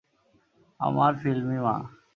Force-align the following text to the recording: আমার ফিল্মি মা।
আমার 0.79 1.11
ফিল্মি 1.15 1.57
মা। 1.57 1.75